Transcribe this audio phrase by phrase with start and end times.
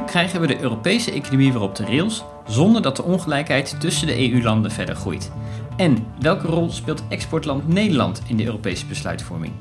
[0.00, 4.06] Hoe krijgen we de Europese economie weer op de rails zonder dat de ongelijkheid tussen
[4.06, 5.30] de EU-landen verder groeit?
[5.76, 9.52] En welke rol speelt exportland Nederland in de Europese besluitvorming?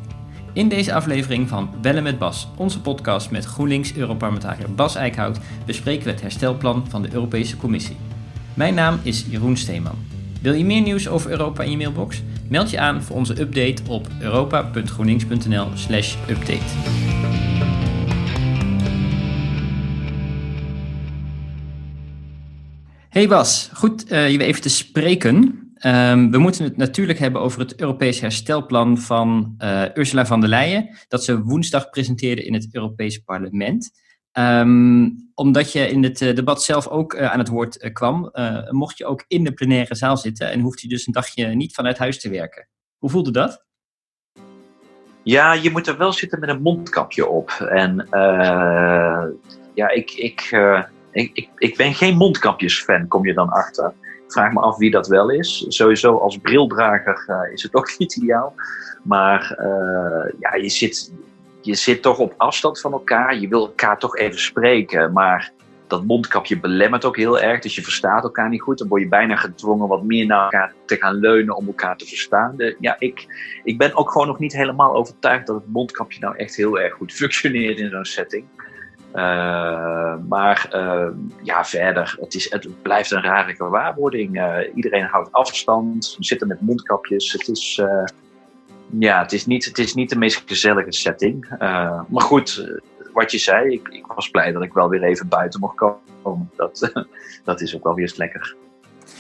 [0.54, 6.12] In deze aflevering van Bellen met Bas, onze podcast met GroenLinks-Europarlementariër Bas Eickhout, bespreken we
[6.12, 7.98] het herstelplan van de Europese Commissie.
[8.54, 9.98] Mijn naam is Jeroen Steeman.
[10.42, 12.22] Wil je meer nieuws over Europa in je mailbox?
[12.48, 17.19] Meld je aan voor onze update op europa.groenlinks.nl/update.
[23.10, 25.36] Hey Bas, goed uh, je even te spreken.
[25.86, 30.50] Um, we moeten het natuurlijk hebben over het Europees herstelplan van uh, Ursula von der
[30.50, 33.92] Leyen, dat ze woensdag presenteerde in het Europees Parlement.
[34.32, 38.32] Um, omdat je in het uh, debat zelf ook aan het woord kwam,
[38.70, 41.74] mocht je ook in de plenaire zaal zitten en hoeft je dus een dagje niet
[41.74, 42.68] vanuit huis te werken.
[42.98, 43.66] Hoe voelde dat?
[45.24, 47.50] Ja, je moet er wel zitten met een mondkapje op.
[47.50, 48.08] En
[49.74, 50.50] ja, ik, ik,
[51.12, 53.94] ik, ik, ik ben geen mondkapjesfan, kom je dan achter.
[54.02, 55.66] Ik vraag me af wie dat wel is.
[55.68, 58.54] Sowieso als brildrager is het ook niet ideaal.
[59.04, 59.58] Maar
[60.40, 61.14] ja, je zit,
[61.62, 63.40] je zit toch op afstand van elkaar.
[63.40, 65.14] Je wil elkaar toch even spreken.
[65.14, 65.52] Maar
[65.90, 67.62] dat mondkapje belemmert ook heel erg.
[67.62, 68.78] Dus je verstaat elkaar niet goed.
[68.78, 72.06] Dan word je bijna gedwongen wat meer naar elkaar te gaan leunen om elkaar te
[72.06, 72.56] verstaan.
[72.80, 73.26] Ja, ik,
[73.64, 76.94] ik ben ook gewoon nog niet helemaal overtuigd dat het mondkapje nou echt heel erg
[76.94, 78.46] goed functioneert in zo'n setting.
[79.16, 81.08] Uh, maar uh,
[81.44, 84.38] ja, verder, het, is, het blijft een rare gewaarwording.
[84.38, 87.32] Uh, iedereen houdt afstand, we zitten met mondkapjes.
[87.32, 87.82] Het is,
[89.00, 91.48] ja, het is, niet, het is niet de meest gezellige setting.
[92.08, 92.80] maar goed,
[93.14, 96.52] wat je zei, ik, ik, was blij dat ik wel weer even buiten mocht komen.
[96.56, 96.92] Dat,
[97.44, 98.56] dat is ook wel weer eens lekker.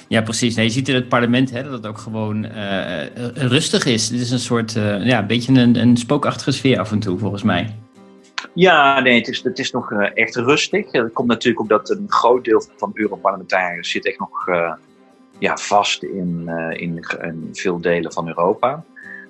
[0.08, 0.56] Ja, precies.
[0.56, 2.46] Je ziet in het parlement hè, dat het ook gewoon
[3.34, 4.10] rustig is.
[4.10, 7.44] Het is een soort, ja, een beetje een, een spookachtige sfeer af en toe, volgens
[7.44, 7.76] mij.
[8.60, 10.92] Ja, nee, het is, het is nog uh, echt rustig.
[10.92, 14.74] Het komt natuurlijk ook dat een groot deel van Europarlementariërs zit echt nog uh,
[15.38, 18.84] ja, vast in, uh, in, in, veel delen van Europa.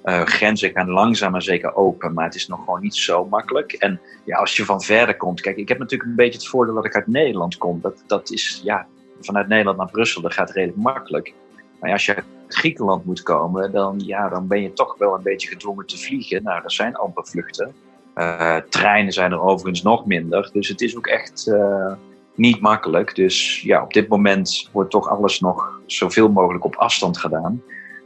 [0.03, 3.73] grenzen gaan langzaam maar zeker open, maar het is nog gewoon niet zo makkelijk.
[3.73, 6.75] En ja, als je van verder komt, kijk, ik heb natuurlijk een beetje het voordeel
[6.75, 7.81] dat ik uit Nederland kom.
[7.81, 8.87] Dat, dat is, ja,
[9.21, 11.33] vanuit Nederland naar Brussel, dat gaat redelijk makkelijk.
[11.79, 15.23] Maar als je uit Griekenland moet komen, dan, ja, dan ben je toch wel een
[15.23, 16.43] beetje gedwongen te vliegen.
[16.43, 17.73] Nou, er zijn amper vluchten.
[18.19, 20.49] Uh, treinen zijn er overigens nog minder.
[20.53, 21.93] Dus het is ook echt uh,
[22.35, 23.15] niet makkelijk.
[23.15, 27.61] Dus ja, op dit moment wordt toch alles nog zoveel mogelijk op afstand gedaan.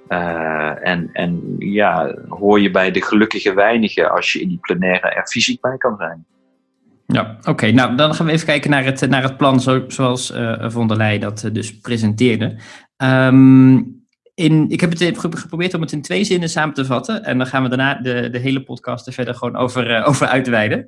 [0.10, 5.10] Uh, en, en ja, hoor je bij de gelukkige weinigen als je in die plenaire
[5.10, 6.26] er fysiek bij kan zijn.
[7.06, 7.72] Ja, oké.
[7.72, 10.98] Nou, dan gaan we even kijken naar het, naar het plan zo, zoals von der
[10.98, 12.56] Leyen dat dus presenteerde.
[12.98, 14.03] Um,
[14.36, 17.24] ik heb het geprobeerd om het in twee zinnen samen te vatten.
[17.24, 20.28] En dan gaan we daarna de, de hele podcast er verder gewoon over, uh, over
[20.28, 20.88] uitweiden.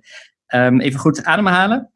[0.54, 1.92] Um, even goed ademhalen.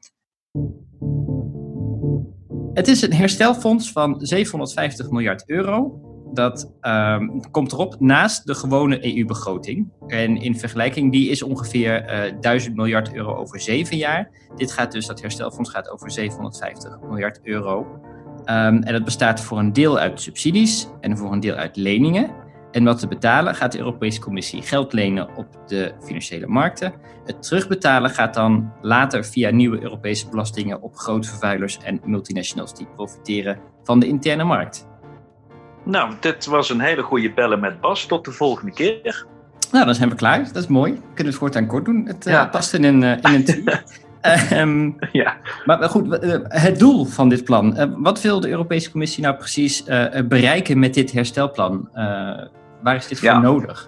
[2.73, 6.03] Het is een herstelfonds van 750 miljard euro.
[6.33, 9.91] Dat um, komt erop naast de gewone EU-begroting.
[10.07, 14.31] En in vergelijking, die is ongeveer uh, eh, 1000 miljard euro over zeven jaar.
[14.55, 18.01] Dit gaat dus, dat herstelfonds gaat over 750 miljard euro.
[18.39, 22.31] Um, en dat bestaat voor een deel uit subsidies en voor een deel uit leningen.
[22.71, 26.93] En wat te betalen gaat de Europese Commissie geld lenen op de financiële markten.
[27.25, 32.87] Het terugbetalen gaat dan later via nieuwe Europese belastingen op grote vervuilers en multinationals die
[32.95, 34.87] profiteren van de interne markt.
[35.83, 38.05] Nou, dit was een hele goede bellen met Bas.
[38.05, 39.25] Tot de volgende keer.
[39.71, 40.43] Nou, dan zijn we klaar.
[40.43, 40.91] Dat is mooi.
[40.91, 42.05] We kunnen het voortaan kort doen.
[42.05, 42.45] Het uh, ja.
[42.45, 43.63] past in een, uh, in een team.
[44.51, 45.37] Um, ja.
[45.65, 47.79] Maar goed, eh, het doel van dit plan.
[47.79, 51.89] Uh, wat wil de Europese Commissie nou precies uh, bereiken met dit herstelplan?
[52.81, 53.39] waar is dit voor ja.
[53.39, 53.87] nodig?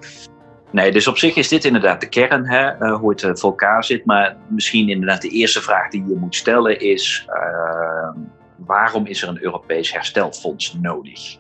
[0.72, 4.06] Nee, dus op zich is dit inderdaad de kern, hè, hoe het voor elkaar zit.
[4.06, 7.26] Maar misschien inderdaad de eerste vraag die je moet stellen is...
[8.58, 11.38] waarom is er een Europees herstelfonds nodig?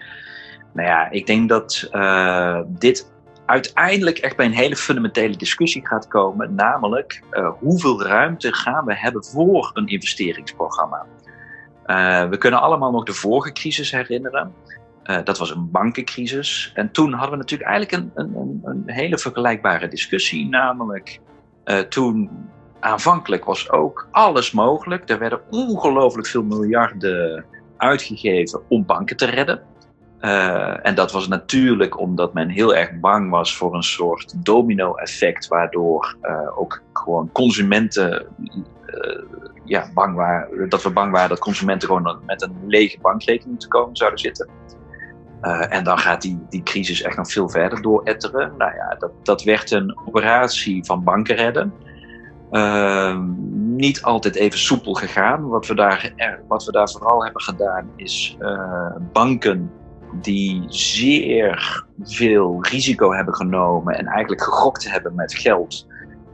[0.73, 1.89] Nou ja, ik denk dat
[2.67, 3.11] dit
[3.51, 8.97] uiteindelijk echt bij een hele fundamentele discussie gaat komen, namelijk uh, hoeveel ruimte gaan we
[8.97, 11.05] hebben voor een investeringsprogramma.
[11.85, 14.53] Uh, we kunnen allemaal nog de vorige crisis herinneren.
[15.03, 16.71] Uh, dat was een bankencrisis.
[16.75, 21.19] En toen hadden we natuurlijk eigenlijk een, een, een hele vergelijkbare discussie, namelijk
[21.89, 22.29] toen
[22.79, 25.09] aanvankelijk was ook alles mogelijk.
[25.09, 27.45] Er werden ongelooflijk veel miljarden
[27.77, 29.61] uitgegeven om banken te redden.
[30.21, 35.47] Uh, en dat was natuurlijk omdat men heel erg bang was voor een soort domino-effect,
[35.47, 38.25] waardoor uh, ook gewoon consumenten,
[38.85, 39.21] uh,
[39.65, 43.67] ja, bang waren, dat we bang waren dat consumenten gewoon met een lege bankrekening te
[43.67, 44.49] komen zouden zitten.
[45.69, 48.53] en dan gaat die, die crisis echt nog veel verder dooretteren.
[48.57, 51.73] Nou ja, dat, dat werd een operatie van banken redden.
[52.51, 53.29] Ehm,
[53.75, 55.47] niet altijd even soepel gegaan.
[55.47, 56.13] Wat we daar,
[56.47, 58.37] wat we daar vooral hebben gedaan is
[59.11, 59.71] banken
[60.13, 65.87] die zeer veel risico hebben genomen en eigenlijk gegokt hebben met geld.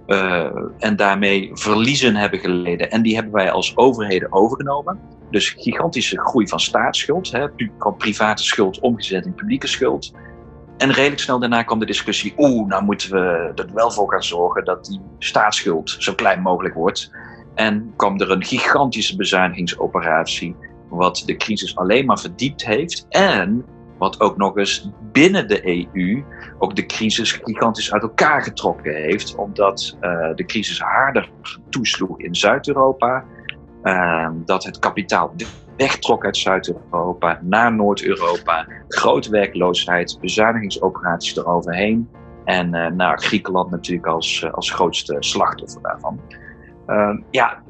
[0.08, 2.92] Uh, en daarmee verliezen hebben geleden.
[2.92, 5.00] En die hebben wij als overheden overgenomen.
[5.32, 7.48] Dus gigantische groei van staatsschuld, hè,
[7.80, 10.14] van private schuld omgezet in publieke schuld.
[10.78, 14.24] En redelijk snel daarna kwam de discussie: oeh, nou moeten we er wel voor gaan
[14.24, 17.12] zorgen dat die staatsschuld zo klein mogelijk wordt.
[17.56, 20.56] En kwam er een gigantische bezuinigingsoperatie,
[20.90, 23.06] wat de crisis alleen maar verdiept heeft.
[23.10, 23.66] En
[23.98, 26.24] wat ook nog eens binnen de EU
[26.60, 31.30] ook de crisis gigantisch uit elkaar getrokken heeft, omdat uh, de crisis harder
[31.70, 33.24] toesloeg in Zuid-Europa.
[33.84, 35.34] Uh, dat het kapitaal
[35.78, 38.68] wegtrok uit Zuid-Europa naar Noord-Europa.
[38.88, 42.10] Grote werkloosheid, bezuinigingsoperaties eroverheen.
[42.46, 46.22] En uh, nou, Griekenland natuurlijk als, uh, als grootste slachtoffer daarvan.
[46.88, 47.64] Uh, ja,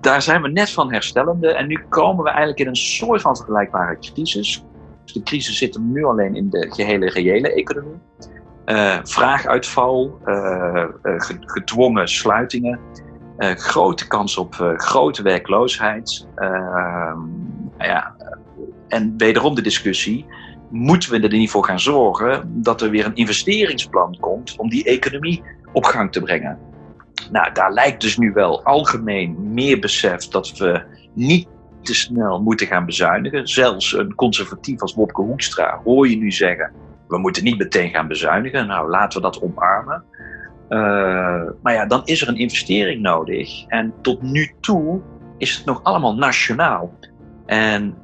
[0.00, 1.54] daar zijn we net van herstellende.
[1.54, 4.64] En nu komen we eigenlijk in een soort van vergelijkbare crisis.
[5.04, 8.00] Dus de crisis zit nu alleen in de gehele reële economie.
[9.02, 10.18] vraaguitval,
[11.40, 12.80] gedwongen sluitingen.
[13.38, 16.26] Grote kans op grote werkloosheid.
[16.36, 17.16] Uh,
[17.78, 18.14] ja,
[18.88, 20.26] en wederom de discussie:
[20.70, 24.84] moeten we er niet voor gaan zorgen dat er weer een investeringsplan komt om die
[24.84, 25.42] economie
[25.72, 26.58] op gang te brengen?
[27.30, 30.82] Nou, daar lijkt dus nu wel algemeen meer besef dat we
[31.14, 31.48] niet
[31.82, 33.48] te snel moeten gaan bezuinigen.
[33.48, 36.72] Zelfs een conservatief als Wopke Hoekstra hoor je nu zeggen:
[37.08, 38.66] we moeten niet meteen gaan bezuinigen.
[38.66, 40.04] Nou, laten we dat omarmen.
[40.68, 43.66] Uh, maar ja, dan is er een investering nodig.
[43.66, 45.00] En tot nu toe
[45.38, 46.94] is het nog allemaal nationaal.
[47.46, 47.94] En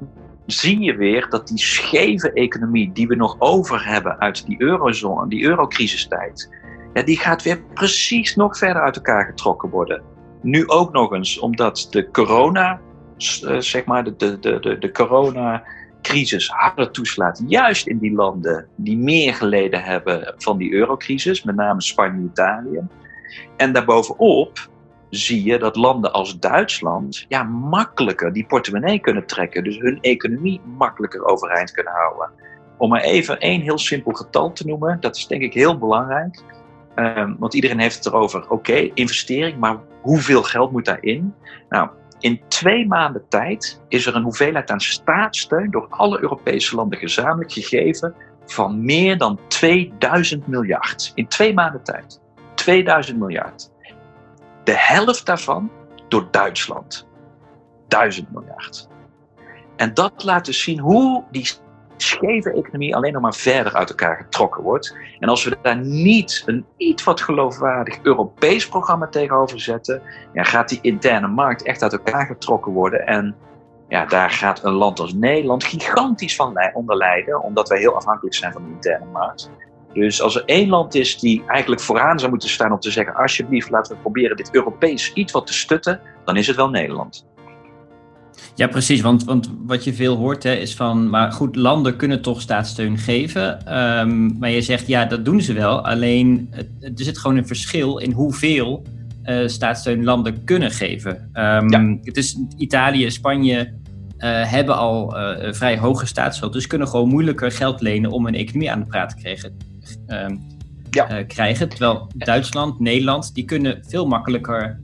[0.47, 5.29] zie je weer dat die scheve economie die we nog over hebben uit die eurozone,
[5.29, 6.51] die eurocrisistijd,
[7.05, 10.03] die gaat weer precies nog verder uit elkaar getrokken worden.
[10.43, 12.81] Nu ook nog eens omdat de corona,
[13.45, 15.65] uh, zeg maar, de, de, de, de corona
[16.03, 21.57] crisis harder toeslaat, juist in die landen die meer geleden hebben van die eurocrisis, met
[21.57, 22.87] name Spanje en Italië.
[23.57, 24.69] En daarbovenop
[25.11, 30.61] zie je dat landen als Duitsland ja, makkelijker die portemonnee kunnen trekken, dus hun economie
[30.77, 32.31] makkelijker overeind kunnen houden.
[32.79, 36.43] Om maar even één heel simpel getal te noemen, dat is denk ik heel belangrijk.
[36.97, 41.35] Um, want iedereen heeft het erover, oké, investering, maar hoeveel geld moet daarin?
[41.69, 41.89] Nou,
[42.19, 47.53] in twee maanden tijd is er een hoeveelheid aan staatssteun door alle Europese landen gezamenlijk
[47.53, 48.15] gegeven
[48.47, 51.13] van meer dan 2000 miljard.
[51.15, 52.21] In twee maanden tijd.
[52.55, 53.71] 2000 miljard.
[54.65, 55.71] De helft daarvan
[56.09, 57.09] door Duitsland.
[57.89, 58.89] 1000 miljard.
[59.77, 61.51] En dat laat dus zien hoe die
[61.97, 64.97] scheve economie alleen nog maar verder uit elkaar getrokken wordt.
[65.19, 70.03] En als we daar niet een iets wat geloofwaardig Europees programma tegenover zetten,
[70.33, 73.07] ja, gaat die interne markt echt uit elkaar getrokken worden.
[73.07, 73.37] En
[73.89, 78.35] ja, daar gaat een land als Nederland gigantisch van onder lijden, omdat wij heel afhankelijk
[78.35, 79.51] zijn van de interne markt.
[79.93, 83.15] Dus als er één land is die eigenlijk vooraan zou moeten staan om te zeggen:
[83.15, 87.27] alsjeblieft, laten we proberen dit Europees iets wat te stutten, dan is het wel Nederland.
[88.57, 89.01] Ja, precies.
[89.01, 92.99] Want, want wat je veel hoort hè, is van, maar goed, landen kunnen toch staatssteun
[92.99, 93.77] geven.
[93.99, 95.87] Um, maar je zegt, ja, dat doen ze wel.
[95.87, 96.49] Alleen,
[96.81, 98.83] er zit gewoon een verschil in hoeveel
[99.25, 101.31] uh, staatssteun landen kunnen geven.
[101.35, 101.99] Um, ja.
[102.03, 103.73] Het is Italië, Spanje
[104.19, 106.53] uh, hebben al uh, vrij hoge staatsschuld.
[106.53, 109.57] Dus kunnen gewoon moeilijker geld lenen om een economie aan de praat te krijgen.
[110.07, 110.41] Um,
[110.91, 111.23] ja.
[111.23, 111.69] krijgen.
[111.69, 114.81] Terwijl Duitsland, Nederland, die kunnen veel makkelijker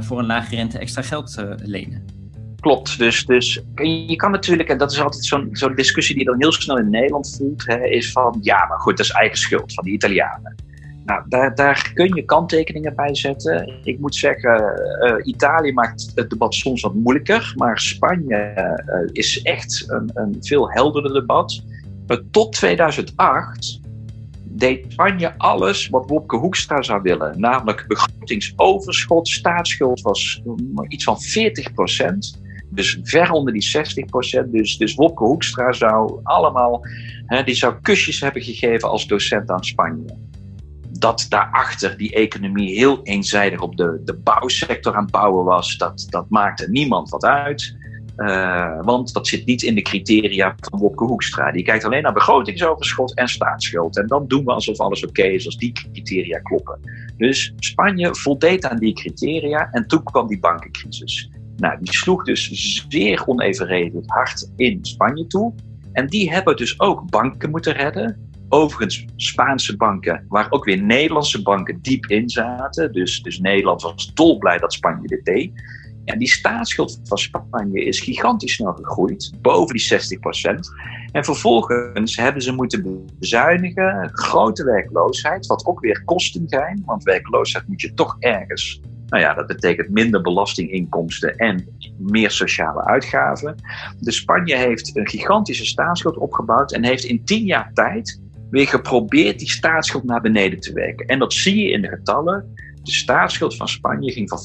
[0.00, 2.13] voor een lage rente extra geld lenen.
[2.64, 2.98] Klopt.
[2.98, 3.62] Dus, dus
[4.06, 6.90] je kan natuurlijk, en dat is altijd zo'n zo'n discussie die dan heel snel in
[6.90, 10.54] Nederland voelt, hè, is van ja, maar goed, dat is eigen schuld van de Italianen.
[11.04, 13.80] Nou, daar, daar kun je kanttekeningen bij zetten.
[13.82, 19.42] Ik moet zeggen, uh, Italië maakt het debat soms wat moeilijker, maar Spanje uh, is
[19.42, 21.62] echt een, een veel helderder debat.
[22.06, 23.80] Uh, tot 2008
[24.44, 27.40] deed Spanje alles wat Wopke Hoekstra zou willen.
[27.40, 30.42] Namelijk begrotingsoverschot, staatsschuld was
[30.88, 32.42] iets van 40 procent.
[32.74, 33.66] Dus ver onder die
[34.46, 34.50] 60%.
[34.50, 36.80] Dus, dus Wopke Hoekstra zou allemaal,
[37.26, 40.16] hè, die zou kusjes hebben gegeven als docent aan Spanje.
[40.98, 46.06] Dat daarachter die economie heel eenzijdig op de, de bouwsector aan het bouwen was, dat,
[46.10, 47.76] dat maakte niemand wat uit.
[48.16, 51.52] Uh, want dat zit niet in de criteria van Wopke Hoekstra.
[51.52, 53.98] Die kijkt alleen naar begrotingsoverschot en staatsschuld.
[53.98, 56.80] En dan doen we alsof alles oké is als die criteria kloppen.
[57.16, 61.30] Dus Spanje voldeed aan die criteria en toen kwam die bankencrisis.
[61.56, 65.54] Nou, die sloeg dus zeer onevenredig hard in Spanje toe.
[65.92, 68.30] En die hebben dus ook banken moeten redden.
[68.48, 72.92] Overigens, Spaanse banken, waar ook weer Nederlandse banken diep in zaten.
[72.92, 75.52] Dus, dus Nederland was dolblij dat Spanje dit deed.
[76.04, 80.60] Ja, die staatsschuld van Spanje is gigantisch snel gegroeid, boven die 60%.
[81.12, 87.68] En vervolgens hebben ze moeten bezuinigen, grote werkloosheid, wat ook weer kosten zijn, want werkloosheid
[87.68, 88.80] moet je toch ergens.
[89.14, 91.66] Nou ja, dat betekent minder belastinginkomsten en
[91.98, 93.54] meer sociale uitgaven.
[94.00, 99.38] Dus Spanje heeft een gigantische staatsschuld opgebouwd en heeft in tien jaar tijd weer geprobeerd
[99.38, 101.06] die staatsschuld naar beneden te werken.
[101.06, 102.54] En dat zie je in de getallen.
[102.82, 104.38] De staatsschuld van Spanje ging van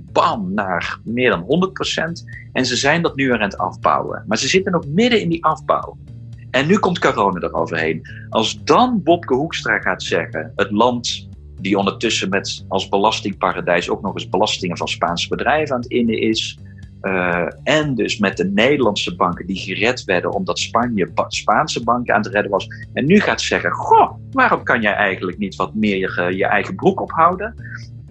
[0.00, 1.44] 40% bam naar meer dan 100%.
[2.52, 4.24] En ze zijn dat nu aan het afbouwen.
[4.26, 5.96] Maar ze zitten nog midden in die afbouw.
[6.50, 8.02] En nu komt corona eroverheen.
[8.28, 11.27] Als dan Bobke Hoekstra gaat zeggen: het land
[11.60, 16.20] die ondertussen met als belastingparadijs ook nog eens belastingen van Spaanse bedrijven aan het innen
[16.20, 16.58] is.
[17.02, 22.20] Uh, en dus met de Nederlandse banken die gered werden omdat Spanje Spaanse banken aan
[22.22, 22.66] het redden was.
[22.92, 26.74] En nu gaat zeggen: Goh, waarom kan jij eigenlijk niet wat meer je, je eigen
[26.74, 27.54] broek ophouden?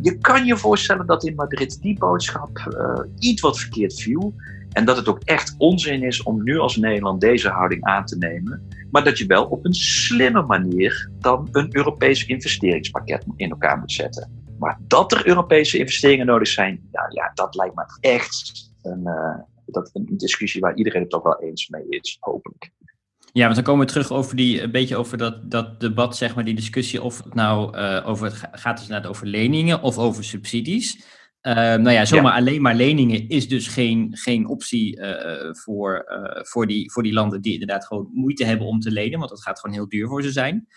[0.02, 4.34] Je kan je voorstellen dat in Madrid die boodschap uh, iets wat verkeerd viel.
[4.72, 8.18] En dat het ook echt onzin is om nu als Nederland deze houding aan te
[8.18, 8.68] nemen.
[8.92, 13.92] Maar dat je wel op een slimme manier dan een Europees investeringspakket in elkaar moet
[13.92, 14.46] zetten.
[14.60, 19.90] Maar dat er Europese investeringen nodig zijn, ja, dat lijkt me echt een, uh, dat,
[19.94, 22.72] een discussie waar iedereen het toch wel eens mee is, hopelijk.
[23.34, 26.36] Ja, want dan komen we terug over die, een beetje over dat, dat debat, zeg
[26.36, 29.98] maar, die discussie of het nou uh, over het gaat dus net over leningen of
[29.98, 31.06] over subsidies.
[31.48, 36.06] Uh, nou ja, zomaar alleen maar leningen is dus geen, geen optie uh, voor,
[36.42, 39.42] voor, die, voor die landen die inderdaad gewoon moeite hebben om te lenen, want dat
[39.42, 40.68] gaat gewoon heel duur voor ze zijn.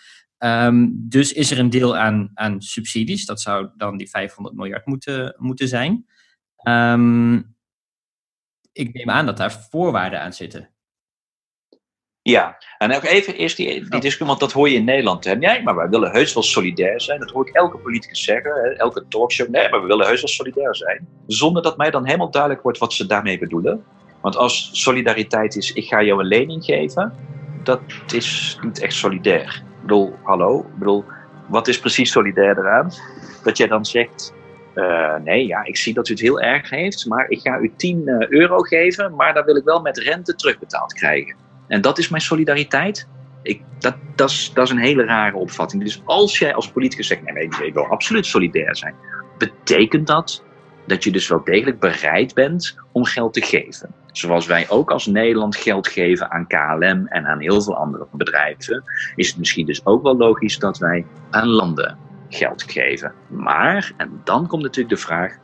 [0.43, 4.85] Um, dus is er een deel aan, aan subsidies, dat zou dan die 500 miljard
[4.85, 6.05] moeten, moeten zijn.
[6.67, 7.55] Um,
[8.71, 10.69] ik neem aan dat daar voorwaarden aan zitten.
[12.23, 13.89] Ja, en ook even eerst die, die oh.
[13.89, 15.23] discussie, want dat hoor je in Nederland.
[15.23, 15.35] Hè?
[15.35, 17.19] Nee, maar wij willen heus wel solidair zijn.
[17.19, 18.69] Dat hoor ik elke politicus zeggen, hè?
[18.69, 19.49] elke talkshow.
[19.49, 21.07] Nee, maar we willen heus wel solidair zijn.
[21.27, 23.83] Zonder dat mij dan helemaal duidelijk wordt wat ze daarmee bedoelen.
[24.21, 27.13] Want als solidariteit is, ik ga jou een lening geven,
[27.63, 27.81] dat
[28.13, 29.63] is niet echt solidair.
[29.65, 31.05] Ik bedoel, hallo, ik bedoel,
[31.47, 32.91] wat is precies solidair eraan?
[33.43, 34.33] Dat jij dan zegt,
[34.75, 37.73] uh, nee, ja, ik zie dat u het heel erg heeft, maar ik ga u
[37.77, 41.35] 10 uh, euro geven, maar dan wil ik wel met rente terugbetaald krijgen.
[41.71, 43.07] En dat is mijn solidariteit.
[43.43, 45.83] Ik, dat, dat, is, dat is een hele rare opvatting.
[45.83, 48.95] Dus als jij als politicus zegt, nee, nee, ik wil absoluut solidair zijn,
[49.37, 50.43] betekent dat
[50.85, 53.93] dat je dus wel degelijk bereid bent om geld te geven.
[54.11, 58.83] Zoals wij ook als Nederland geld geven aan KLM en aan heel veel andere bedrijven,
[59.15, 61.97] is het misschien dus ook wel logisch dat wij aan landen
[62.29, 63.13] geld geven.
[63.27, 65.37] Maar, en dan komt natuurlijk de vraag,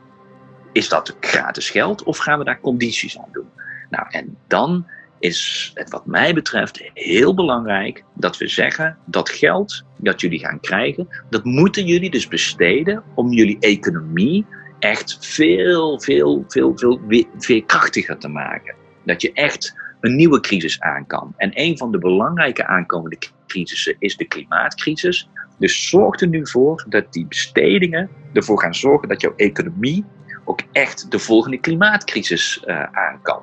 [0.72, 3.48] is dat gratis geld of gaan we daar condities aan doen?
[3.90, 4.86] Nou, en dan
[5.18, 10.60] is het wat mij betreft heel belangrijk dat we zeggen dat geld dat jullie gaan
[10.60, 14.46] krijgen, dat moeten jullie dus besteden om jullie economie
[14.78, 17.00] echt veel, veel, veel, veel
[17.38, 18.74] veerkrachtiger te maken.
[19.04, 21.34] Dat je echt een nieuwe crisis aan kan.
[21.36, 25.28] En een van de belangrijke aankomende crisissen is de klimaatcrisis.
[25.58, 30.04] Dus zorg er nu voor dat die bestedingen ervoor gaan zorgen dat jouw economie
[30.44, 33.42] ook echt de volgende klimaatcrisis uh, aan kan.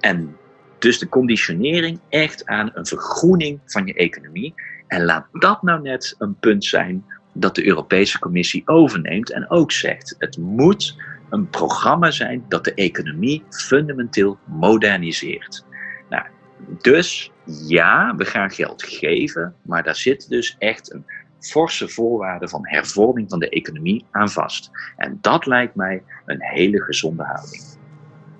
[0.00, 0.36] En
[0.80, 4.54] dus de conditionering echt aan een vergroening van je economie.
[4.86, 9.72] En laat dat nou net een punt zijn dat de Europese Commissie overneemt en ook
[9.72, 10.96] zegt: het moet
[11.30, 15.64] een programma zijn dat de economie fundamenteel moderniseert.
[16.08, 16.24] Nou,
[16.80, 21.04] dus ja, we gaan geld geven, maar daar zit dus echt een
[21.40, 24.70] forse voorwaarden van hervorming van de economie aan vast.
[24.96, 27.69] En dat lijkt mij een hele gezonde houding.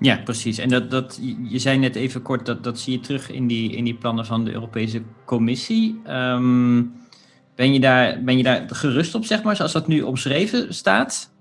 [0.01, 0.57] Ja, precies.
[0.57, 3.75] En dat, dat, je zei net even kort, dat, dat zie je terug in die,
[3.75, 6.01] in die plannen van de Europese Commissie.
[6.09, 6.93] Um,
[7.55, 11.33] ben, je daar, ben je daar gerust op, zeg maar, zoals dat nu omschreven staat?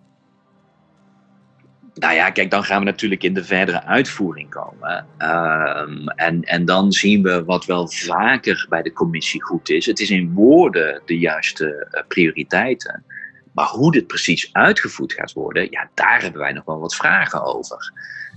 [1.94, 5.06] Nou ja, kijk, dan gaan we natuurlijk in de verdere uitvoering komen.
[5.18, 9.86] Um, en, en dan zien we wat wel vaker bij de commissie goed is.
[9.86, 13.04] Het is in woorden de juiste uh, prioriteiten.
[13.52, 17.44] Maar hoe dit precies uitgevoerd gaat worden, ja, daar hebben wij nog wel wat vragen
[17.44, 17.92] over.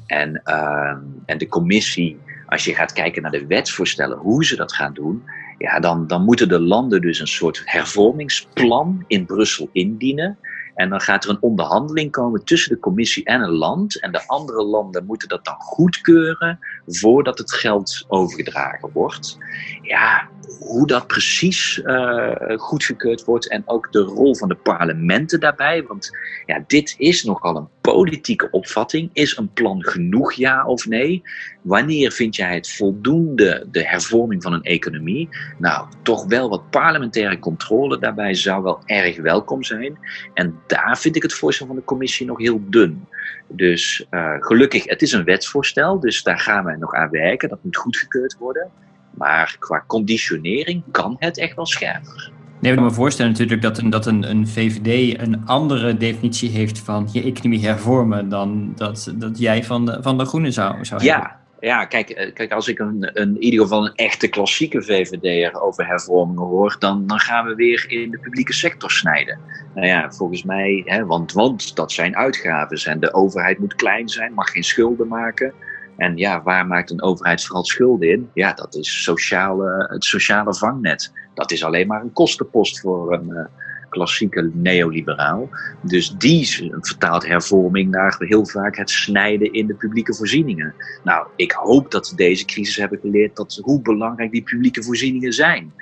[0.05, 0.95] En, uh,
[1.25, 5.23] en de commissie, als je gaat kijken naar de wetsvoorstellen, hoe ze dat gaan doen,
[5.57, 10.37] ja, dan, dan moeten de landen dus een soort hervormingsplan in Brussel indienen.
[10.75, 13.99] En dan gaat er een onderhandeling komen tussen de commissie en een land.
[13.99, 19.37] En de andere landen moeten dat dan goedkeuren voordat het geld overgedragen wordt.
[19.81, 20.29] Ja,
[20.59, 25.83] hoe dat precies uh, goedgekeurd wordt en ook de rol van de parlementen daarbij.
[25.83, 29.09] Want ja, dit is nogal een politieke opvatting.
[29.13, 31.21] Is een plan genoeg, ja of nee?
[31.61, 35.29] Wanneer vind jij het voldoende, de hervorming van een economie?
[35.57, 39.97] Nou, toch wel wat parlementaire controle daarbij zou wel erg welkom zijn.
[40.33, 43.07] En daar vind ik het voorstel van de commissie nog heel dun.
[43.47, 47.49] Dus uh, gelukkig, het is een wetsvoorstel, dus daar gaan wij nog aan werken.
[47.49, 48.71] Dat moet goedgekeurd worden.
[49.17, 52.31] Maar qua conditionering kan het echt wel scherper.
[52.59, 56.49] Nee, ik kan me voorstellen natuurlijk dat een, dat een, een VVD een andere definitie
[56.49, 60.85] heeft van je economie hervormen dan dat, dat jij van de, van de Groenen zou,
[60.85, 61.43] zou ja, hebben.
[61.63, 65.61] Ja, kijk, eh, kijk als ik een, een, in ieder geval een echte klassieke VVD'er
[65.61, 69.39] over hervormingen hoor, dan, dan gaan we weer in de publieke sector snijden.
[69.75, 74.09] Nou ja, volgens mij, hè, want, want dat zijn uitgaven en de overheid moet klein
[74.09, 75.53] zijn, mag geen schulden maken.
[75.97, 78.29] En ja, waar maakt een overheid vooral schulden in?
[78.33, 81.11] Ja, dat is sociale, het sociale vangnet.
[81.33, 83.45] Dat is alleen maar een kostenpost voor een uh,
[83.89, 85.49] klassieke neoliberaal.
[85.81, 90.73] Dus die vertaalt hervorming naar heel vaak het snijden in de publieke voorzieningen.
[91.03, 95.33] Nou, ik hoop dat we deze crisis hebben geleerd dat, hoe belangrijk die publieke voorzieningen
[95.33, 95.73] zijn.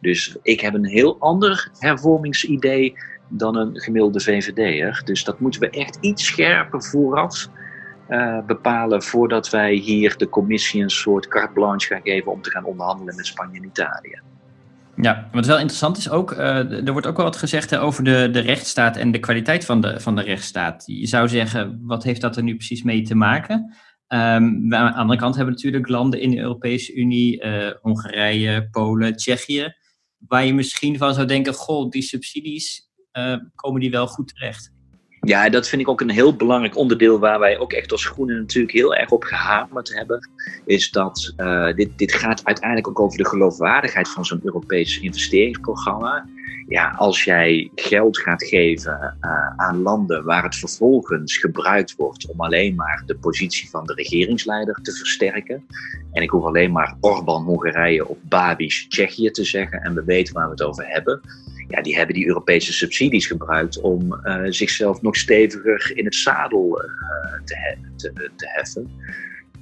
[0.00, 2.94] Dus ik heb een heel ander hervormingsidee
[3.28, 5.02] dan een gemiddelde VVD'er.
[5.04, 7.48] Dus dat moeten we echt iets scherper vooraf
[8.10, 12.50] uh, bepalen voordat wij hier de commissie een soort carte blanche gaan geven om te
[12.50, 14.20] gaan onderhandelen met Spanje en Italië.
[14.96, 18.28] Ja, wat wel interessant is ook, uh, er wordt ook wel wat gezegd over de,
[18.32, 20.82] de rechtsstaat en de kwaliteit van de, van de rechtsstaat.
[20.86, 23.74] Je zou zeggen, wat heeft dat er nu precies mee te maken?
[24.08, 28.68] Um, aan de andere kant hebben we natuurlijk landen in de Europese Unie, uh, Hongarije,
[28.70, 29.74] Polen, Tsjechië,
[30.18, 32.90] waar je misschien van zou denken, goh, die subsidies,
[33.54, 34.72] komen die wel goed terecht?
[35.20, 38.36] Ja, dat vind ik ook een heel belangrijk onderdeel waar wij ook echt als Groenen
[38.36, 40.30] natuurlijk heel erg op gehamerd hebben.
[40.64, 46.26] Is dat uh, dit, dit gaat uiteindelijk ook over de geloofwaardigheid van zo'n Europees investeringsprogramma.
[46.68, 52.40] Ja, als jij geld gaat geven uh, aan landen waar het vervolgens gebruikt wordt om
[52.40, 55.66] alleen maar de positie van de regeringsleider te versterken.
[56.12, 60.34] En ik hoef alleen maar Orbán Hongarije of Babiš Tsjechië te zeggen en we weten
[60.34, 61.20] waar we het over hebben
[61.70, 66.82] ja, die hebben die Europese subsidies gebruikt om uh, zichzelf nog steviger in het zadel
[66.82, 68.90] uh, te, te, te, heffen.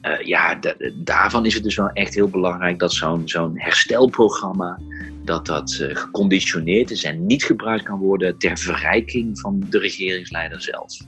[0.02, 0.58] Uh, ja,
[0.94, 4.78] daarvan is het dus wel echt heel belangrijk dat zo'n zo'n herstelprogramma
[5.24, 10.98] dat dat geconditioneerd is en niet gebruikt kan worden ter verrijking van de regeringsleider zelf.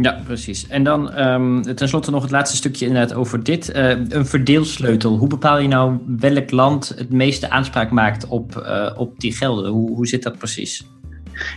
[0.00, 0.66] Ja, precies.
[0.66, 3.76] En dan um, tenslotte nog het laatste stukje inderdaad over dit.
[3.76, 5.16] Uh, een verdeelsleutel.
[5.16, 9.70] Hoe bepaal je nou welk land het meeste aanspraak maakt op, uh, op die gelden?
[9.70, 10.86] Hoe, hoe zit dat precies?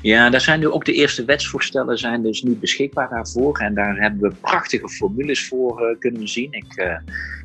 [0.01, 3.57] Ja, daar zijn nu ook de eerste wetsvoorstellen zijn dus nu beschikbaar daarvoor.
[3.57, 6.51] En daar hebben we prachtige formules voor uh, kunnen zien.
[6.51, 6.99] Ik,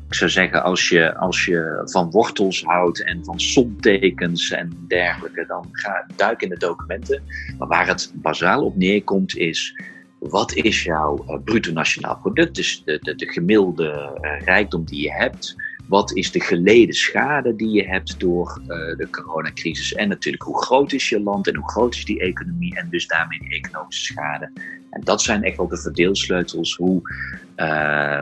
[0.07, 5.45] ik zou zeggen, als je, als je van wortels houdt en van somtekens en dergelijke,
[5.47, 7.21] dan ga duik in de documenten.
[7.57, 9.75] Maar waar het bazaal op neerkomt is
[10.19, 15.01] wat is jouw uh, bruto nationaal product, dus de, de, de gemiddelde uh, rijkdom die
[15.01, 15.55] je hebt.
[15.87, 19.93] Wat is de geleden schade die je hebt door uh, de coronacrisis?
[19.93, 23.07] En natuurlijk, hoe groot is je land en hoe groot is die economie en dus
[23.07, 24.51] daarmee die economische schade?
[24.89, 27.01] En dat zijn echt wel de verdeelsleutels hoe,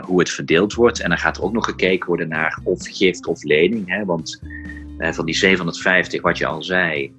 [0.05, 0.99] hoe het verdeeld wordt.
[0.99, 3.89] En dan gaat er ook nog gekeken worden naar of gift of lening.
[3.89, 4.05] Hè?
[4.05, 4.41] Want
[4.97, 7.13] van die 750, wat je al zei,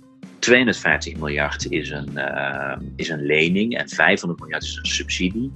[0.46, 5.52] 250 miljard is een, uh, is een lening en 500 miljard is een subsidie.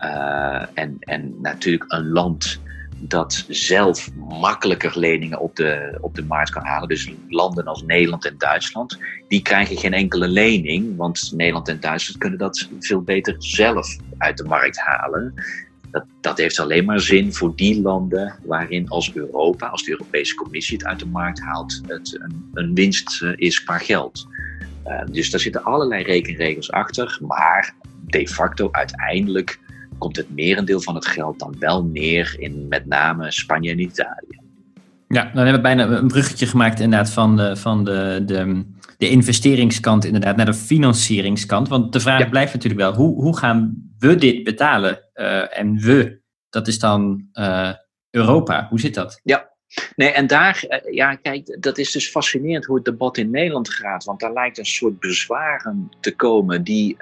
[0.00, 2.60] Uh, en, en natuurlijk een land
[3.00, 6.88] dat zelf makkelijker leningen op de, op de markt kan halen.
[6.88, 8.98] Dus landen als Nederland en Duitsland,
[9.28, 14.36] die krijgen geen enkele lening, want Nederland en Duitsland kunnen dat veel beter zelf uit
[14.36, 15.34] de markt halen.
[15.90, 20.34] Dat, dat heeft alleen maar zin voor die landen waarin als Europa, als de Europese
[20.34, 24.26] Commissie het uit de markt haalt, het een, een winst eh, is qua geld.
[24.86, 27.74] Uh, dus daar zitten allerlei rekenregels achter, maar
[28.06, 29.60] de facto uiteindelijk
[29.98, 34.40] komt het merendeel van het geld dan wel neer in met name Spanje en Italië.
[35.08, 38.64] Ja, dan hebben we bijna een bruggetje gemaakt inderdaad van de, van de, de,
[38.98, 41.68] de investeringskant inderdaad naar de financieringskant.
[41.68, 44.98] Want de vraag blijft natuurlijk wel, hoe, hoe gaan we dit betalen?
[45.18, 47.72] Uh, en we, dat is dan uh,
[48.10, 48.66] Europa.
[48.68, 49.20] Hoe zit dat?
[49.22, 49.56] Ja,
[49.96, 53.68] Nee, en daar, uh, ja, kijk, dat is dus fascinerend hoe het debat in Nederland
[53.68, 54.04] gaat.
[54.04, 56.96] Want daar lijkt een soort bezwaren te komen die,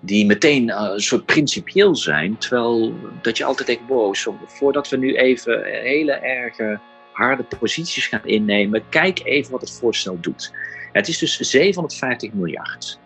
[0.00, 2.38] die meteen een soort principieel zijn.
[2.38, 6.80] Terwijl dat je altijd denkt, zo, voordat we nu even hele erge
[7.12, 10.52] harde posities gaan innemen, kijk even wat het voorstel doet.
[10.92, 13.00] Het is dus 750 miljard.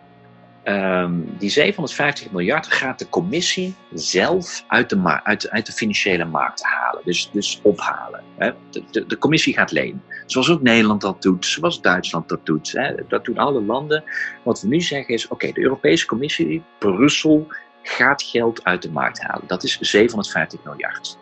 [0.69, 6.63] Um, die 750 miljard gaat de commissie zelf uit de, uit, uit de financiële markt
[6.63, 7.03] halen.
[7.05, 8.23] Dus, dus ophalen.
[8.37, 8.51] Hè.
[8.71, 10.03] De, de, de, commissie gaat lenen.
[10.27, 12.73] Zoals ook Nederland dat doet, zoals Duitsland dat doet.
[12.73, 12.95] Hè.
[13.09, 14.05] Dat doen alle landen.
[14.43, 17.47] Wat we nu zeggen is, oké, de Europese Commissie, Brussel,
[17.83, 19.47] gaat geld uit de markt halen.
[19.47, 21.19] Dat is 750 miljard.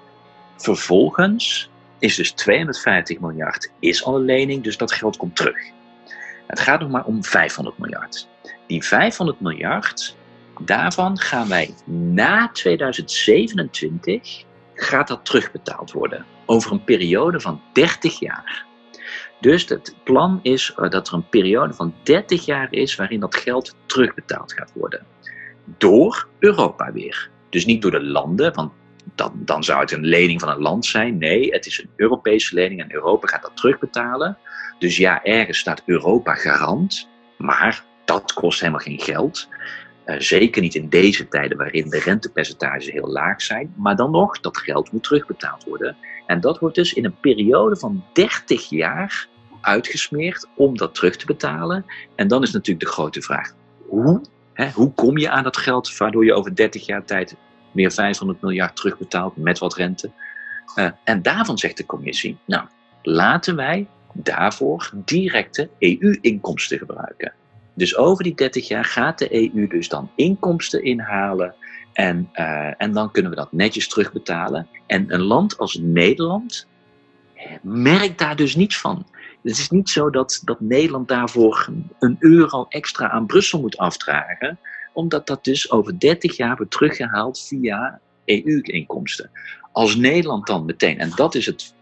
[0.56, 5.58] Vervolgens is dus 250 miljard is al een lening, dus dat geld komt terug.
[6.46, 8.28] Het gaat nog maar om 500 miljard.
[8.66, 10.16] Die 500 miljard,
[10.60, 16.26] daarvan gaan wij na 2027 gaat dat terugbetaald worden.
[16.46, 18.64] Over een periode van 30 jaar.
[19.40, 23.36] Dus het plan is eh, dat er een periode van 30 jaar is waarin dat
[23.36, 25.06] geld terugbetaald gaat worden.
[25.78, 27.30] Door Europa weer.
[27.50, 28.72] Dus niet door de landen, want
[29.14, 31.18] dan, dan zou het een lening van een land zijn.
[31.18, 34.38] Nee, het is een Europese lening en Europa gaat dat terugbetalen.
[34.78, 39.48] Dus ja, ergens staat Europa garant, maar dat kost helemaal geen geld.
[40.06, 43.74] Uh, zeker niet in deze tijden waarin de rentepercentages heel laag zijn.
[43.76, 45.96] Maar dan nog, dat geld moet terugbetaald worden.
[46.26, 49.28] En dat wordt dus in een periode van 30 jaar
[49.60, 51.84] uitgesmeerd om dat terug te betalen.
[52.14, 53.52] En dan is natuurlijk de grote vraag:
[53.86, 54.20] hoe?
[54.52, 57.36] Hè, hoe kom je aan dat geld waardoor je over 30 jaar tijd
[57.72, 60.10] meer 500 miljard terugbetaalt met wat rente?
[60.76, 62.66] Uh, en daarvan zegt de commissie: Nou,
[63.02, 67.34] laten wij daarvoor directe EU-inkomsten gebruiken.
[67.74, 71.54] Dus over die 30 jaar gaat de EU dus dan inkomsten inhalen
[71.92, 74.68] en, uh, en dan kunnen we dat netjes terugbetalen.
[74.86, 76.66] En een land als Nederland
[77.62, 79.06] merkt daar dus niets van.
[79.42, 84.58] Het is niet zo dat, dat Nederland daarvoor een euro extra aan Brussel moet afdragen,
[84.92, 89.30] omdat dat dus over 30 jaar wordt teruggehaald via EU-inkomsten.
[89.72, 91.74] Als Nederland dan meteen, en dat is het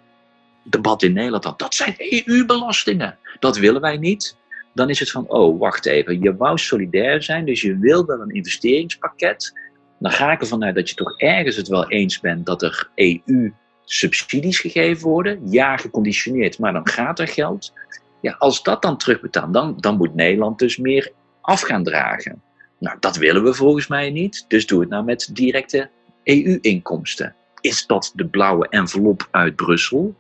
[0.62, 4.36] debat in Nederland, dat zijn EU-belastingen, dat willen wij niet
[4.74, 8.20] dan is het van, oh, wacht even, je wou solidair zijn, dus je wil wel
[8.20, 9.60] een investeringspakket.
[9.98, 12.90] Dan ga ik ervan uit dat je toch ergens het wel eens bent dat er
[12.94, 15.50] EU-subsidies gegeven worden.
[15.50, 17.72] Ja, geconditioneerd, maar dan gaat er geld.
[18.20, 22.42] Ja, als dat dan terugbetaalt, dan, dan moet Nederland dus meer af gaan dragen.
[22.78, 25.90] Nou, dat willen we volgens mij niet, dus doe het nou met directe
[26.24, 27.34] EU-inkomsten.
[27.60, 30.16] Is dat de blauwe envelop uit Brussel?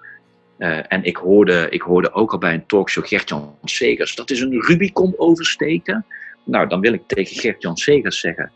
[0.62, 4.40] Uh, en ik hoorde, ik hoorde ook al bij een talkshow Gert-Jan Segers, dat is
[4.40, 6.06] een Rubicon oversteken.
[6.44, 8.52] Nou, dan wil ik tegen Gert-Jan Segers zeggen,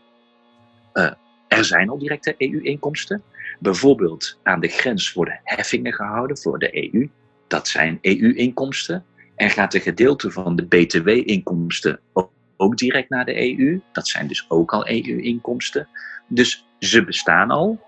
[0.93, 1.11] uh,
[1.47, 3.23] er zijn al directe EU-inkomsten.
[3.59, 7.09] Bijvoorbeeld aan de grens worden heffingen gehouden voor de EU.
[7.47, 9.05] Dat zijn EU-inkomsten.
[9.35, 11.99] En gaat een gedeelte van de BTW-inkomsten
[12.57, 13.81] ook direct naar de EU.
[13.91, 15.87] Dat zijn dus ook al EU-inkomsten.
[16.27, 17.81] Dus ze bestaan al.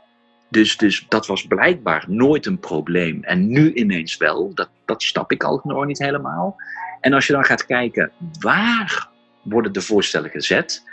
[0.50, 3.24] Dus, dus dat was blijkbaar nooit een probleem.
[3.24, 4.54] En nu ineens wel.
[4.54, 6.56] Dat, dat snap ik al nog niet helemaal.
[7.02, 9.10] En als je dan gaat kijken waar
[9.44, 10.84] worden de voorstellen gezet,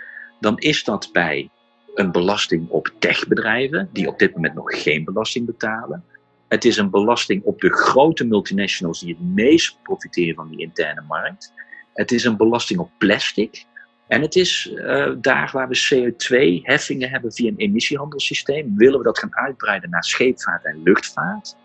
[0.41, 1.51] dan is dat bij
[1.95, 6.05] een belasting op techbedrijven, die op dit moment nog geen belasting betalen.
[6.49, 11.03] Het is een belasting op de grote multinationals die het meest profiteren van die interne
[11.09, 11.53] markt.
[11.95, 13.65] Het is een belasting op plastic.
[14.09, 19.19] En het is uh, daar waar we CO2-heffingen hebben via een emissiehandelssysteem, willen we dat
[19.19, 21.57] gaan uitbreiden naar scheepvaart en luchtvaart.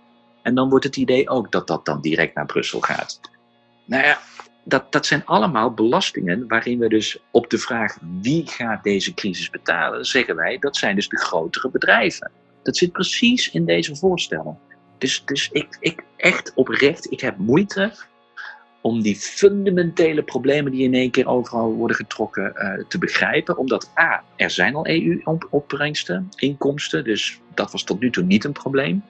[0.42, 3.20] En dan wordt het idee ook dat dat dan direct naar Brussel gaat.
[3.86, 4.20] Nou ja,
[4.64, 9.50] dat, dat zijn allemaal belastingen waarin we dus op de vraag wie gaat deze crisis
[9.50, 12.32] betalen, zeggen wij dat zijn dus de grotere bedrijven.
[12.64, 14.60] Dat zit precies in deze voorstellen.
[14.98, 17.94] Dus, dus ik, ik echt oprecht, ik heb moeite
[18.82, 23.58] om die fundamentele problemen die in één keer overal worden getrokken uh, te begrijpen.
[23.58, 28.52] Omdat A, er zijn al EU-opbrengsten, inkomsten, dus dat was tot nu toe niet een
[28.52, 29.04] probleem.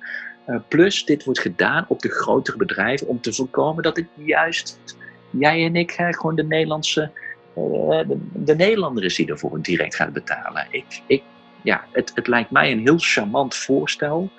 [0.48, 4.98] Uh, plus, dit wordt gedaan op de grotere bedrijven om te voorkomen dat het juist
[5.30, 7.12] jij en ik uh, gewoon de Nederlandse,
[7.56, 10.68] de, de, Nederlander is die ervoor direct gaat betalen.
[10.70, 11.24] Ik, ik,
[11.64, 14.32] ja, het, het lijkt mij een heel charmant voorstel.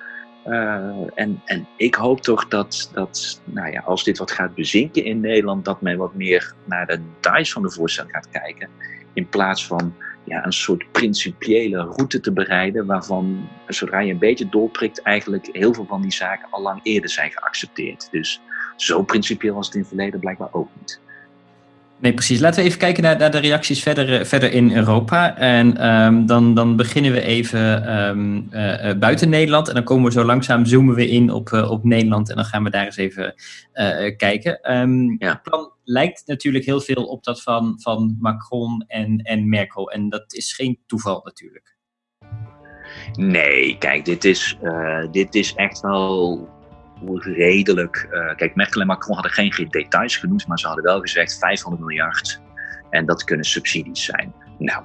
[0.46, 5.04] Uh, en, en ik hoop toch dat, dat nou ja, als dit wat gaat bezinken
[5.04, 8.68] in Nederland, dat men wat meer naar de details van de voorstel gaat kijken.
[9.12, 14.48] In plaats van ja, een soort principiële route te bereiden, waarvan zodra je een beetje
[14.48, 18.08] doorprikt, eigenlijk heel veel van die zaken al lang eerder zijn geaccepteerd.
[18.10, 18.40] Dus
[18.76, 21.00] zo principieel was het in het verleden blijkbaar ook niet.
[22.02, 22.40] Nee, precies.
[22.40, 25.36] Laten we even kijken naar, naar de reacties verder, eh, verder in Europa.
[25.36, 29.68] En um, dan, dan beginnen we even um, uh, buiten Nederland.
[29.68, 32.30] En dan komen we zo langzaam, zoomen we in op, uh, op Nederland.
[32.30, 33.34] En dan gaan we daar eens even
[34.16, 34.72] kijken.
[34.76, 35.28] Um, ja.
[35.28, 39.90] Het plan lijkt natuurlijk heel veel op dat van, van Macron en, en Merkel.
[39.90, 41.76] En dat is geen toeval natuurlijk.
[43.12, 44.58] Nee, kijk, dit is,
[45.10, 46.48] dit is echt wel
[47.10, 48.08] redelijk.
[48.10, 51.82] Uh, kijk, Merkel en Macron hadden geen details genoemd, maar ze hadden wel gezegd 500
[51.82, 52.40] miljard.
[52.90, 54.34] En dat kunnen subsidies zijn.
[54.58, 54.82] Nou,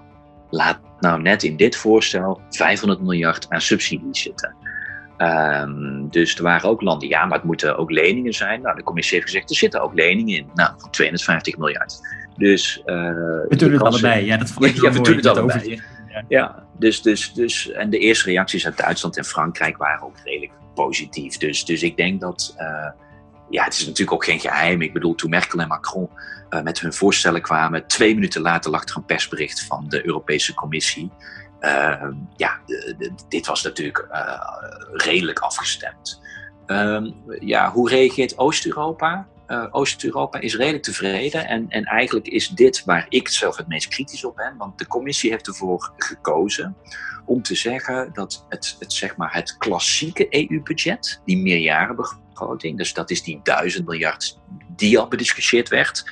[0.50, 4.56] laat nou net in dit voorstel 500 miljard aan subsidies zitten.
[5.18, 8.62] Um, dus er waren ook landen, ja, maar het moeten ook leningen zijn.
[8.62, 10.50] Nou, de commissie heeft gezegd, er zitten ook leningen in.
[10.54, 12.00] Nou, van 250 miljard.
[12.36, 12.86] Dus, uh,
[13.48, 15.82] we doen het allebei, ja, dat vond ik ja, we doen het allebei.
[16.28, 20.52] Ja, dus, dus, dus, en de eerste reacties uit Duitsland en Frankrijk waren ook redelijk
[20.86, 21.38] positief.
[21.38, 22.90] Dus, dus ik denk dat, uh,
[23.50, 24.82] ja, het is natuurlijk ook geen geheim.
[24.82, 26.10] Ik bedoel, toen Merkel en Macron
[26.50, 30.54] uh, met hun voorstellen kwamen, twee minuten later lag er een persbericht van de Europese
[30.54, 31.12] Commissie.
[31.62, 32.60] Uh, ja,
[33.30, 34.08] dit was natuurlijk
[34.94, 36.22] redelijk afgestemd.
[36.66, 39.28] Ehm, ja, hoe reageert Oost-Europa?
[39.48, 41.48] Uh, Oost-Europa is redelijk tevreden.
[41.48, 44.58] En, en eigenlijk is dit waar ik zelf het meest kritisch op ben.
[44.58, 46.76] Want de commissie heeft ervoor gekozen
[47.26, 53.10] om te zeggen dat het, het, zeg maar het klassieke EU-budget, die meerjarenbegroting, dus dat
[53.10, 54.40] is die duizend miljard
[54.78, 56.12] die al bediscussieerd werd.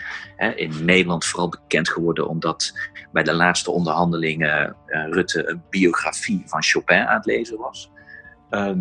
[0.55, 2.73] In Nederland vooral bekend geworden omdat
[3.11, 7.91] bij de laatste onderhandelingen uh, Rutte een biografie van Chopin aan het lezen was.
[8.49, 8.79] Ehm,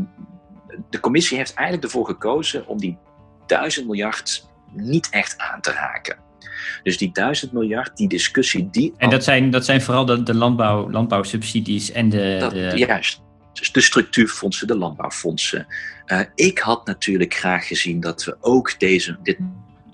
[0.91, 2.99] de commissie heeft eigenlijk ervoor gekozen om die
[3.47, 6.17] 1000 miljard niet echt aan te raken.
[6.83, 8.95] Dus die 1000 miljard, die discussie die.
[8.97, 12.73] En dat zijn, dat zijn vooral de, de landbouw, landbouwsubsidies en de, dat, de.
[12.77, 13.23] Juist.
[13.53, 15.67] Dus de structuurfondsen, de landbouwfondsen.
[16.07, 19.39] Uh, ik had natuurlijk graag gezien dat we ook deze, dit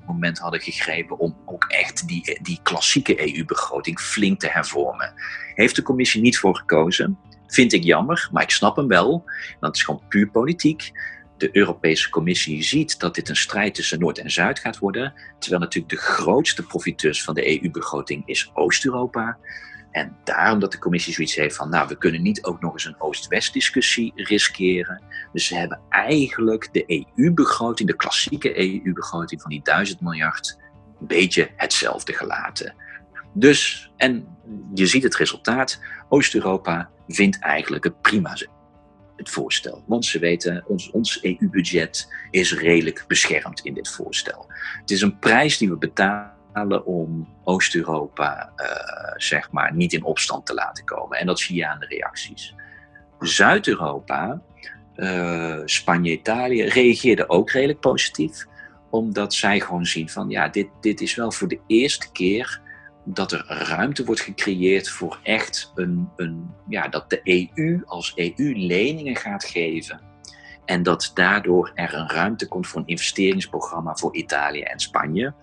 [0.06, 5.12] moment hadden gegrepen om ook echt die, die klassieke EU-begroting flink te hervormen.
[5.54, 7.18] Heeft de commissie niet voor gekozen.
[7.46, 9.24] Vind ik jammer, maar ik snap hem wel.
[9.60, 10.90] Dat is gewoon puur politiek
[11.40, 15.62] de Europese Commissie ziet dat dit een strijd tussen Noord en Zuid gaat worden, terwijl
[15.62, 19.38] natuurlijk de grootste profiteurs van de EU-begroting is Oost-Europa.
[19.90, 22.84] En daarom dat de commissie zoiets heeft van, nou, we kunnen niet ook nog eens
[22.84, 25.02] een Oost-West discussie riskeren.
[25.32, 30.58] Dus ze hebben eigenlijk de EU-begroting, de klassieke EU-begroting van die 1000 miljard,
[31.00, 32.74] een beetje hetzelfde gelaten.
[33.34, 34.36] Dus, en
[34.74, 38.36] je ziet het resultaat, Oost-Europa vindt eigenlijk het prima
[39.20, 39.82] het voorstel.
[39.86, 44.46] Want ze weten, ons, ons EU-budget is redelijk beschermd in dit voorstel.
[44.80, 48.66] Het is een prijs die we betalen om Oost-Europa uh,
[49.16, 51.18] zeg maar niet in opstand te laten komen.
[51.18, 52.54] En dat zie je aan de reacties.
[53.18, 54.42] Zuid-Europa,
[54.96, 58.46] uh, Spanje, Italië, reageerden ook redelijk positief.
[58.90, 62.60] Omdat zij gewoon zien van ja, dit, dit is wel voor de eerste keer
[63.12, 67.20] dat er ruimte wordt gecreëerd voor echt een, een ja, dat de
[67.54, 70.00] EU als EU leningen gaat geven.
[70.64, 75.34] En dat daardoor er een ruimte komt voor een investeringsprogramma voor Italië en Spanje.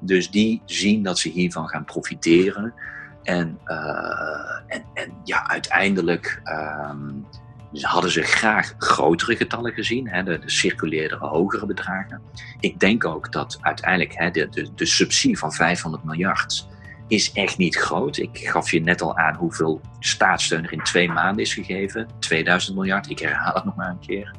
[0.00, 2.74] Dus die zien dat ze hiervan gaan profiteren.
[3.22, 7.26] En, uh, en, ja, uiteindelijk um,
[7.72, 12.22] hadden ze graag grotere getallen gezien, hè, de, de hogere bedragen.
[12.60, 16.66] Ik denk ook dat uiteindelijk hè, de, de, de subsidie van 500 miljard
[17.12, 18.16] is echt niet groot.
[18.16, 22.08] Ik gaf je net al aan hoeveel staatssteun er in twee maanden is gegeven.
[22.18, 24.34] 2000 miljard, ik herhaal het nog maar een keer.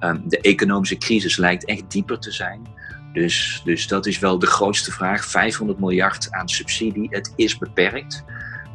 [0.00, 2.66] Um, de economische crisis lijkt echt dieper te zijn.
[3.12, 5.24] Dus, dus dat is wel de grootste vraag.
[5.24, 8.24] 500 miljard aan subsidie, het is beperkt.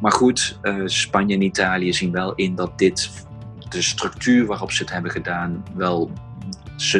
[0.00, 3.26] Maar goed, uh, Spanje en Italië zien wel in dat dit,
[3.68, 6.10] de structuur waarop ze het hebben gedaan, wel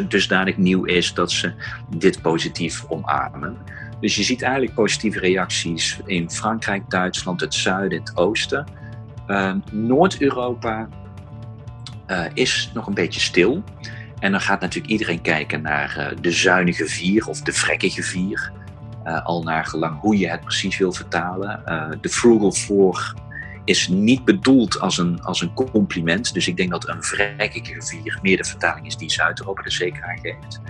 [0.07, 1.53] dusdanig nieuw is dat ze
[1.97, 3.57] dit positief omarmen.
[4.05, 8.65] Dus je ziet eigenlijk positieve reacties in Frankrijk, Duitsland, het zuiden, het oosten.
[9.27, 10.89] Uh, Noord-Europa
[12.07, 13.63] uh, is nog een beetje stil.
[14.19, 18.51] En dan gaat natuurlijk iedereen kijken naar uh, de zuinige vier of de vrekkige vier.
[19.05, 21.61] Uh, al naar gelang hoe je het precies wil vertalen.
[22.01, 23.13] de frugal four
[23.63, 26.33] is niet bedoeld als een, als een compliment.
[26.33, 30.03] Dus ik denk dat een vrekkige vier meer de vertaling is die Zuid-Europa er zeker
[30.03, 30.61] aan geeft.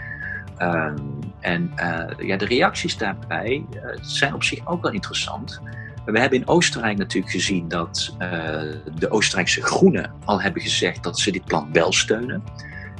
[0.61, 5.61] Um, en uh, ja, de reacties daarbij uh, zijn op zich ook wel interessant.
[6.05, 8.29] We hebben in Oostenrijk natuurlijk gezien dat uh,
[8.95, 12.43] de Oostenrijkse Groenen al hebben gezegd dat ze dit plan wel steunen.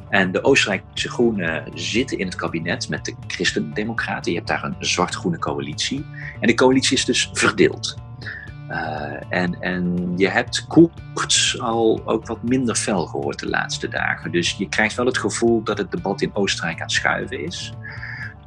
[0.09, 4.31] En de Oostenrijkse Groenen zitten in het kabinet met de Christen-Democraten.
[4.31, 6.05] Je hebt daar een zwart-groene coalitie.
[6.39, 7.95] En de coalitie is dus verdeeld.
[9.29, 14.31] En, en je hebt Koerts al ook wat minder fel gehoord de laatste dagen.
[14.31, 17.73] Dus je krijgt wel het gevoel dat het debat in Oostenrijk aan het schuiven is.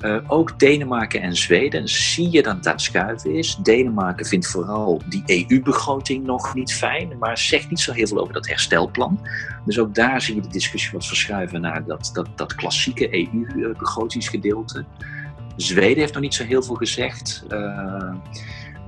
[0.00, 3.56] Uh, ook Denemarken en Zweden zie je dat het schuiven is.
[3.62, 8.34] Denemarken vindt vooral die EU-begroting nog niet fijn, maar zegt niet zo heel veel over
[8.34, 9.26] dat herstelplan.
[9.64, 14.84] Dus ook daar zie je de discussie wat verschuiven naar dat, dat, dat klassieke EU-begrotingsgedeelte.
[15.56, 17.44] Zweden heeft nog niet zo heel veel gezegd.
[17.52, 18.12] Uh,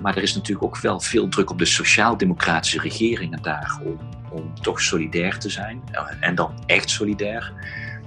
[0.00, 3.98] maar er is natuurlijk ook wel veel druk op de sociaal-democratische regeringen daar om,
[4.30, 5.82] om toch solidair te zijn.
[6.20, 7.52] En dan echt solidair.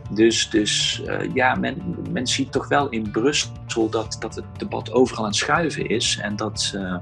[0.10, 4.92] Dus, dus uh, ja, men, men ziet toch wel in Brussel dat, dat het debat
[4.92, 6.20] overal aan het schuiven is.
[6.22, 6.96] En dat, uh,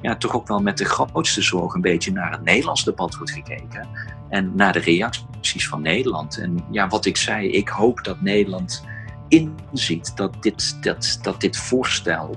[0.00, 3.32] ja, toch ook wel met de grootste zorg een beetje naar het Nederlands debat wordt
[3.32, 3.88] gekeken.
[4.28, 6.38] En naar de reacties van Nederland.
[6.38, 8.84] En ja, wat ik zei, ik hoop dat Nederland
[9.28, 12.36] inziet dat dit, dat, dat dit voorstel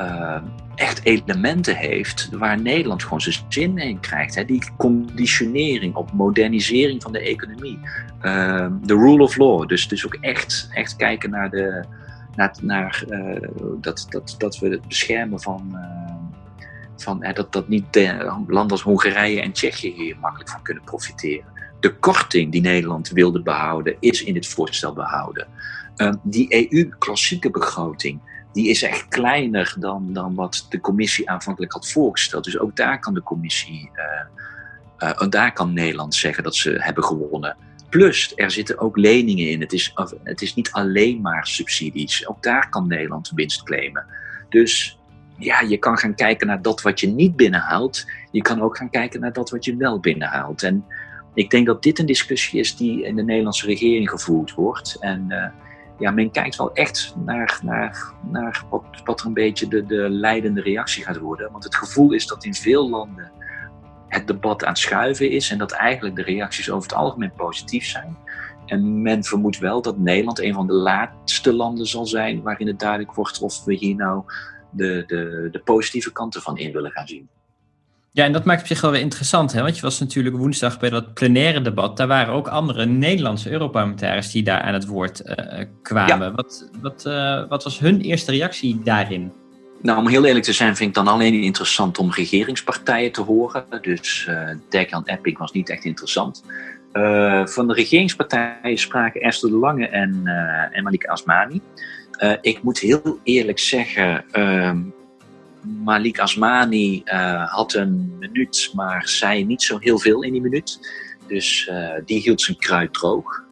[0.00, 0.42] uh,
[0.76, 4.34] echt elementen heeft waar Nederland gewoon zijn zin in krijgt.
[4.34, 4.44] Hè?
[4.44, 7.78] Die conditionering op modernisering van de economie.
[8.22, 9.68] Uh, de rule of law.
[9.68, 11.84] Dus, dus ook echt, echt kijken naar, de,
[12.34, 13.48] naar, naar uh,
[13.80, 15.68] dat, dat, dat we het beschermen van.
[15.72, 16.14] Uh,
[16.96, 17.84] van dat, dat niet
[18.46, 21.44] landen als Hongarije en Tsjechië hier makkelijk van kunnen profiteren.
[21.80, 25.46] De korting die Nederland wilde behouden, is in dit voorstel behouden.
[25.96, 28.20] Uh, die EU-klassieke begroting,
[28.56, 32.44] die is echt kleiner dan, dan wat de commissie aanvankelijk had voorgesteld.
[32.44, 33.90] Dus ook daar kan de commissie,
[34.98, 37.56] uh, daar kan Nederland zeggen dat ze hebben gewonnen.
[37.88, 39.60] Plus, er zitten ook leningen in.
[39.60, 39.92] Het is,
[40.22, 42.28] het is niet alleen maar subsidies.
[42.28, 44.06] Ook daar kan Nederland winst claimen.
[44.48, 44.98] Dus
[45.38, 48.06] ja, je kan gaan kijken naar dat wat je niet binnenhaalt.
[48.30, 50.62] Je kan ook gaan kijken naar dat wat je wel binnenhaalt.
[50.62, 50.84] En
[51.34, 54.96] ik denk dat dit een discussie is die in de Nederlandse regering gevoerd wordt.
[55.00, 55.46] En uh,
[55.98, 60.08] ja, men kijkt wel echt naar, naar, naar wat, wat er een beetje de, de
[60.10, 61.52] leidende reactie gaat worden.
[61.52, 63.30] Want het gevoel is dat in veel landen
[64.08, 67.84] het debat aan het schuiven is en dat eigenlijk de reacties over het algemeen positief
[67.84, 68.16] zijn.
[68.66, 72.78] En men vermoedt wel dat Nederland een van de laatste landen zal zijn waarin het
[72.78, 74.24] duidelijk wordt of we hier nou
[74.70, 77.28] de, de, de positieve kanten van in willen gaan zien.
[78.16, 79.62] Ja, en dat maakt op zich wel weer interessant, hè?
[79.62, 81.96] want je was natuurlijk woensdag bij dat plenaire debat.
[81.96, 86.34] Daar waren ook andere Nederlandse Europarlementariërs die daar aan het woord uh, kwamen.
[86.34, 89.32] Wat, wat, uh, wat was hun eerste reactie daarin?
[89.82, 93.64] Nou, om heel eerlijk te zijn, vind ik dan alleen interessant om regeringspartijen te horen.
[93.80, 96.44] Dus uh, Dekan Epic was niet echt interessant.
[96.92, 101.60] Uh, van de regeringspartijen spraken Esther de Lange en, uh, en Asmani.
[102.40, 104.78] ik moet heel eerlijk zeggen, ehm,
[105.84, 110.90] Malik Asmani uh, had een minuut, maar zei niet zo heel veel in die minuut.
[111.26, 113.42] Dus uh, die hield zijn kruid droog.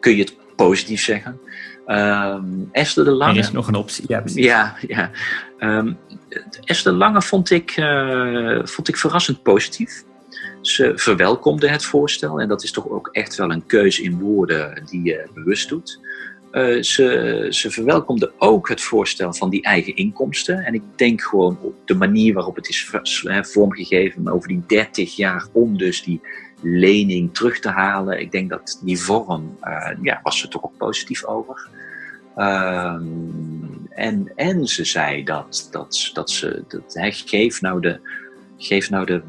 [0.00, 1.40] Kun je het positief zeggen.
[1.86, 3.32] Um, Esther de Lange.
[3.32, 4.04] Er is nog een optie.
[4.08, 4.74] Ja, ja.
[4.88, 5.10] ja.
[5.60, 5.96] Um,
[6.64, 10.04] Esther de Lange vond ik, uh, vond ik verrassend positief.
[10.60, 14.82] Ze verwelkomde het voorstel en dat is toch ook echt wel een keuze in woorden
[14.86, 16.00] die je bewust doet.
[16.52, 20.64] Uh, ze, ze verwelkomde ook het voorstel van die eigen inkomsten.
[20.64, 22.92] En ik denk gewoon op de manier waarop het is
[23.42, 26.20] vormgegeven, over die 30 jaar om dus die
[26.60, 28.20] lening terug te halen.
[28.20, 31.68] Ik denk dat die vorm, uh, ja, was ze toch ook positief over.
[32.36, 33.00] Uh,
[33.90, 38.00] en, en ze zei dat, dat, dat ze, dat, hij geeft nou de,
[38.56, 39.22] geef nou de,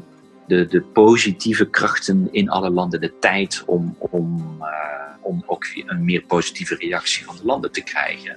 [0.46, 6.04] de, de positieve krachten in alle landen de tijd om, om uh, om ook een
[6.04, 8.36] meer positieve reactie van de landen te krijgen.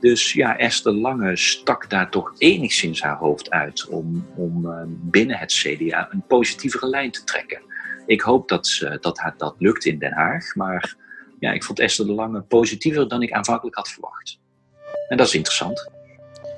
[0.00, 5.36] Dus ja, Esther Lange stak daar toch enigszins haar hoofd uit om, om uh, binnen
[5.36, 7.60] het CDA een positievere lijn te trekken.
[8.06, 10.96] Ik hoop dat, ze, dat dat lukt in Den Haag, maar
[11.38, 14.38] ja, ik vond Esther de Lange positiever dan ik aanvankelijk had verwacht.
[15.08, 15.90] En dat is interessant.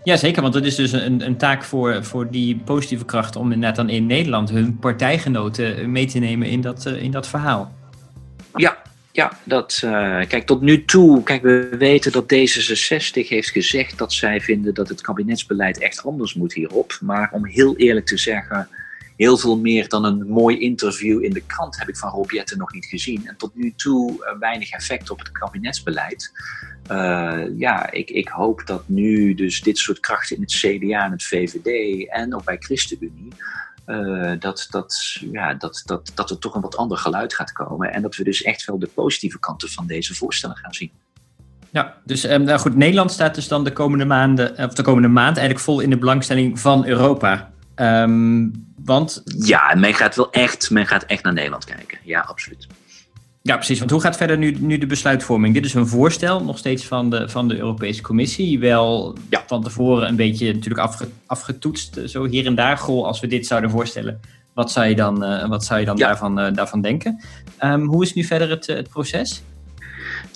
[0.04, 3.58] Ja, zeker, want het is dus een, een taak voor, voor die positieve kracht om
[3.58, 7.72] net dan in Nederland hun partijgenoten mee te nemen in dat, uh, in dat verhaal.
[9.12, 9.90] Ja, dat, uh,
[10.26, 14.88] kijk, tot nu toe, kijk, we weten dat D66 heeft gezegd dat zij vinden dat
[14.88, 16.98] het kabinetsbeleid echt anders moet hierop.
[17.00, 18.68] Maar om heel eerlijk te zeggen,
[19.16, 22.58] heel veel meer dan een mooi interview in de krant heb ik van Rob Jetten
[22.58, 23.26] nog niet gezien.
[23.26, 26.32] En tot nu toe uh, weinig effect op het kabinetsbeleid.
[26.90, 31.10] Uh, ja, ik, ik hoop dat nu dus dit soort krachten in het CDA en
[31.10, 33.32] het VVD en ook bij ChristenUnie
[33.92, 37.92] uh, dat, dat, ja, dat, dat, dat er toch een wat ander geluid gaat komen.
[37.92, 40.90] En dat we dus echt wel de positieve kanten van deze voorstellen gaan zien.
[41.70, 45.08] Ja, dus um, nou goed, Nederland staat dus dan de komende maanden, of de komende
[45.08, 47.50] maand eigenlijk vol in de belangstelling van Europa.
[47.76, 49.22] Um, want...
[49.24, 51.98] Ja, men gaat wel echt, men gaat echt naar Nederland kijken.
[52.04, 52.66] Ja, absoluut.
[53.42, 53.78] Ja, precies.
[53.78, 55.54] Want hoe gaat verder nu, nu de besluitvorming?
[55.54, 58.58] Dit is een voorstel, nog steeds van de, van de Europese Commissie.
[58.58, 59.44] Wel ja.
[59.46, 62.78] van tevoren een beetje natuurlijk afge, afgetoetst, zo hier en daar.
[62.78, 64.20] Goh, als we dit zouden voorstellen,
[64.54, 66.06] wat zou je dan, uh, wat zou je dan ja.
[66.06, 67.20] daarvan, uh, daarvan denken?
[67.64, 69.42] Um, hoe is nu verder het, het proces?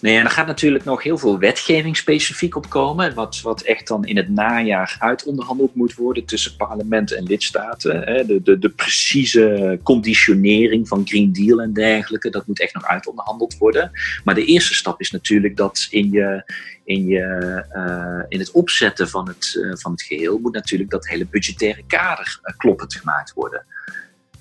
[0.01, 3.15] Nee, en er gaat natuurlijk nog heel veel wetgeving specifiek op komen.
[3.15, 8.27] Wat, wat echt dan in het najaar uitonderhandeld moet worden tussen parlement en lidstaten.
[8.27, 13.59] De, de, de precieze conditionering van Green Deal en dergelijke, dat moet echt nog uitonderhandeld
[13.59, 13.91] worden.
[14.25, 16.53] Maar de eerste stap is natuurlijk dat in, je,
[16.85, 21.09] in, je, uh, in het opzetten van het, uh, van het geheel moet natuurlijk dat
[21.09, 23.65] hele budgettaire kader uh, kloppend gemaakt worden.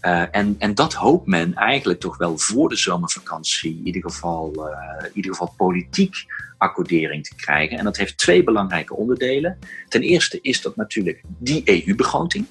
[0.06, 4.54] Uh, en, en dat hoopt men eigenlijk toch wel voor de zomervakantie in ieder geval,
[4.56, 6.16] uh, in ieder geval politiek
[6.58, 7.78] accordering te krijgen.
[7.78, 9.60] En dat heeft twee belangrijke onderdelen.
[9.90, 12.46] Ten eerste is dat natuurlijk die EU-begroting.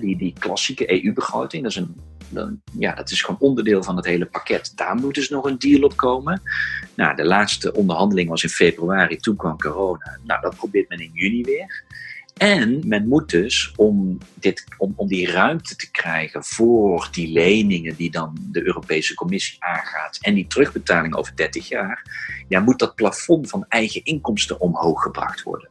[0.00, 1.82] die, die klassieke EU-begroting, dat is
[2.78, 4.72] ja, dat is gewoon onderdeel van het hele pakket.
[4.74, 6.42] Daar moet dus nog een deal op komen.
[6.94, 10.18] Nou, de laatste onderhandeling was in februari, toen kwam corona.
[10.24, 11.84] Nou, dat probeert men in juni weer.
[12.40, 17.96] En men moet dus, om, dit, om, om die ruimte te krijgen voor die leningen
[17.96, 22.04] die dan de Europese Commissie aangaat en die terugbetaling over 30 jaar,
[22.48, 25.68] ja, moet dat plafond van eigen inkomsten omhoog gebracht worden.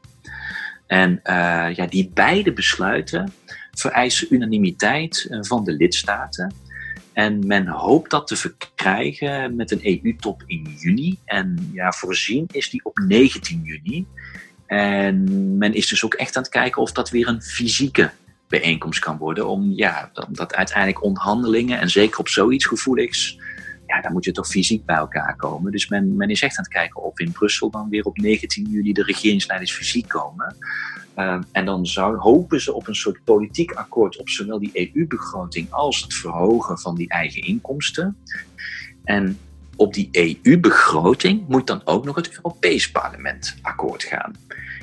[0.87, 3.33] En uh, ja, die beide besluiten
[3.71, 6.53] vereisen unanimiteit eh, van de lidstaten.
[7.13, 11.17] En men hoopt dat te verkrijgen met een EU-top in juni.
[11.25, 14.05] En ja, voorzien is die op 19 juni.
[14.69, 18.11] En men is dus ook echt aan het kijken of dat weer een fysieke
[18.47, 19.47] bijeenkomst kan worden.
[19.47, 23.39] Om, ja, dat uiteindelijk onderhandelingen, en zeker op zoiets gevoeligs,
[23.87, 25.71] ja, dan moet je toch fysiek bij elkaar komen.
[25.71, 28.69] Dus men, men is echt aan het kijken of in Brussel dan weer op 19
[28.69, 30.55] juli de regeringsleiders fysiek komen.
[31.15, 35.71] Uh, en dan zou, hopen ze op een soort politiek akkoord op zowel die EU-begroting
[35.71, 38.17] als het verhogen van die eigen inkomsten.
[39.03, 39.37] En
[39.79, 44.35] op die EU-begroting moet dan ook nog het Europees Parlement akkoord gaan.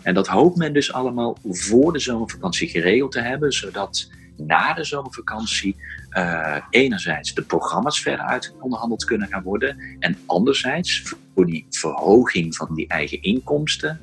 [0.03, 4.84] En dat hoopt men dus allemaal voor de zomervakantie geregeld te hebben, zodat na de
[4.84, 5.76] zomervakantie
[6.11, 12.57] uh, enerzijds de programma's verder uit onderhandeld kunnen gaan worden en anderzijds voor die verhoging
[12.57, 14.01] van die eigen inkomsten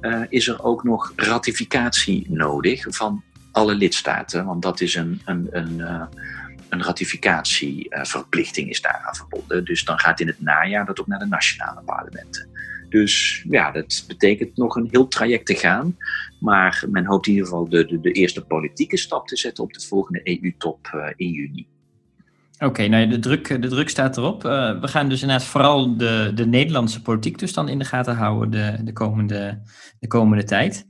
[0.00, 3.22] uh, is er ook nog ratificatie nodig van
[3.52, 6.02] alle lidstaten, want dat is een, een, een, uh,
[6.74, 9.64] een ratificatieverplichting is daaraan verbonden.
[9.64, 12.48] Dus dan gaat in het najaar dat ook naar de nationale parlementen.
[12.88, 15.96] Dus ja, dat betekent nog een heel traject te gaan.
[16.40, 19.72] Maar men hoopt in ieder geval de, de, de eerste politieke stap te zetten op
[19.72, 21.66] de volgende EU-top uh, in juni.
[22.58, 24.44] Oké, nou de druk, de druk staat erop.
[24.44, 28.50] Uh, we gaan dus inderdaad vooral de, de Nederlandse politiek toestand in de gaten houden
[28.50, 29.60] de, de, komende,
[30.00, 30.86] de komende tijd.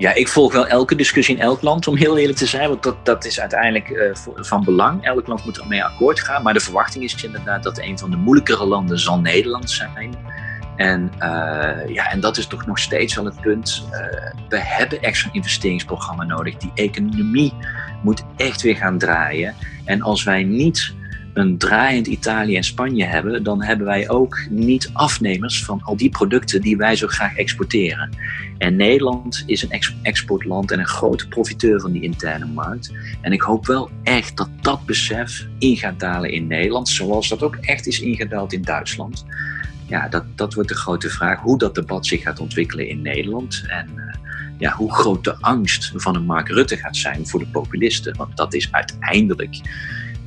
[0.00, 2.68] Ja, ik volg wel elke discussie in elk land, om heel eerlijk te zijn.
[2.68, 5.04] Want dat, dat is uiteindelijk uh, van belang.
[5.04, 6.42] Elk land moet ermee akkoord gaan.
[6.42, 10.14] Maar de verwachting is inderdaad dat een van de moeilijkere landen zal Nederland zijn.
[10.76, 13.84] En, uh, ja, en dat is toch nog steeds wel het punt.
[13.84, 13.98] Uh,
[14.48, 16.56] we hebben echt zo'n investeringsprogramma nodig.
[16.56, 17.54] Die economie
[18.02, 19.54] moet echt weer gaan draaien.
[19.84, 20.94] En als wij niet
[21.32, 26.10] een draaiend Italië en Spanje hebben, dan hebben wij ook niet afnemers van al die
[26.10, 28.10] producten die wij zo graag exporteren.
[28.58, 32.92] En Nederland is een exportland en een grote profiteur van die interne markt.
[33.20, 37.42] En ik hoop wel echt dat dat besef in gaat dalen in Nederland, zoals dat
[37.42, 39.24] ook echt is ingedaald in Duitsland
[39.90, 43.64] ja, dat, dat wordt de grote vraag hoe dat debat zich gaat ontwikkelen in Nederland.
[43.66, 44.14] En uh,
[44.58, 48.16] ja, hoe groot de angst van een Mark Rutte gaat zijn voor de populisten.
[48.16, 49.60] Want dat is uiteindelijk,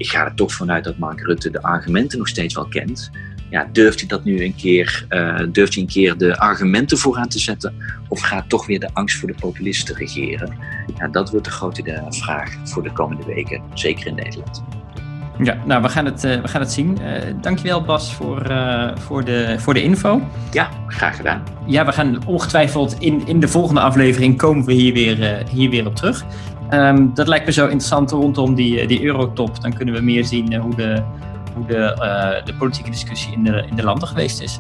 [0.04, 3.12] ik ga er toch vanuit dat Mark Rutte de argumenten nog steeds wel kent.
[3.50, 7.28] Ja, durft hij dat nu een keer, uh, durft hij een keer de argumenten vooraan
[7.28, 7.76] te zetten?
[8.08, 10.58] Of gaat toch weer de angst voor de populisten regeren?
[10.98, 14.64] Ja, dat wordt de grote vraag voor de komende weken, zeker in Nederland.
[15.38, 16.98] Ja, nou, we gaan het, uh, we gaan het zien.
[17.02, 20.22] Uh, dankjewel Bas voor, uh, voor, de, voor de info.
[20.52, 21.44] Ja, graag gedaan.
[21.66, 25.86] Ja, we gaan ongetwijfeld in, in de volgende aflevering komen we hier weer, hier weer
[25.86, 26.26] op terug.
[26.74, 29.62] Um, dat lijkt me zo interessant rondom die, die eurotop.
[29.62, 31.04] Dan kunnen we meer zien hoe de,
[31.54, 34.60] hoe de, de politieke discussie in de, in de landen geweest is.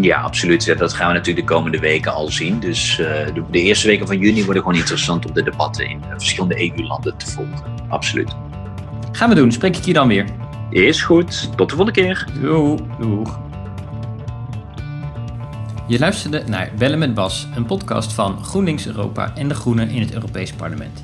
[0.00, 0.78] Ja, absoluut.
[0.78, 2.60] Dat gaan we natuurlijk de komende weken al zien.
[2.60, 6.70] Dus de, de eerste weken van juni worden gewoon interessant om de debatten in verschillende
[6.76, 7.64] EU-landen te volgen.
[7.88, 8.36] Absoluut.
[9.12, 9.52] Gaan we doen.
[9.52, 10.24] Spreek ik je dan weer.
[10.70, 11.56] Is goed.
[11.56, 12.26] Tot de volgende keer.
[13.00, 13.38] Doeg.
[15.86, 20.00] Je luisterde naar Bellen met Bas, een podcast van GroenLinks Europa en de Groenen in
[20.00, 21.02] het Europees Parlement.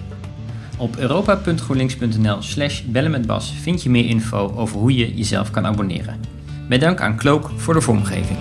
[0.80, 5.66] Op europa.groenlinks.nl slash bellen met Bas vind je meer info over hoe je jezelf kan
[5.66, 6.20] abonneren.
[6.68, 8.38] Met dank aan Cloak voor de vormgeving.